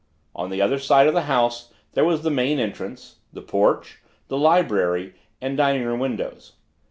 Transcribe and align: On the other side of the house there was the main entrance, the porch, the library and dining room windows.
On 0.33 0.49
the 0.49 0.63
other 0.63 0.79
side 0.79 1.05
of 1.05 1.13
the 1.13 1.25
house 1.29 1.71
there 1.93 2.03
was 2.03 2.23
the 2.23 2.31
main 2.31 2.57
entrance, 2.57 3.17
the 3.33 3.41
porch, 3.43 4.01
the 4.29 4.37
library 4.39 5.13
and 5.39 5.55
dining 5.55 5.85
room 5.85 5.99
windows. 5.99 6.53